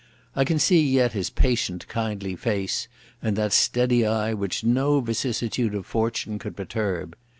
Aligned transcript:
I 0.35 0.45
can 0.45 0.57
see 0.57 0.81
yet 0.81 1.11
his 1.13 1.29
patient, 1.29 1.87
kindly 1.87 2.35
face 2.35 2.87
and 3.21 3.35
that 3.35 3.53
steady 3.53 4.03
eye 4.03 4.33
which 4.33 4.63
no 4.63 4.99
vicissitude 4.99 5.75
of 5.75 5.85
fortune 5.85 6.39
could 6.39 6.55
perturb. 6.57 7.15